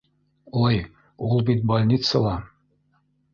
Ой, 0.61 0.79
ул 1.27 1.43
бит 1.51 1.61
больницала! 1.73 2.33